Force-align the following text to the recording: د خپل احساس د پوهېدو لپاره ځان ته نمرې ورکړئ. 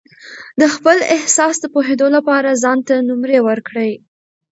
د 0.59 0.61
خپل 0.75 0.97
احساس 1.15 1.55
د 1.59 1.65
پوهېدو 1.73 2.07
لپاره 2.15 2.59
ځان 2.63 2.77
ته 2.87 2.93
نمرې 3.09 3.39
ورکړئ. 3.49 3.91